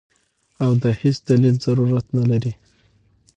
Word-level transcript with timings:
او 0.63 0.71
د 0.83 0.85
هېڅ 1.01 1.17
دليل 1.27 1.55
ضرورت 1.65 2.05
نۀ 2.15 2.23
لري- 2.31 2.53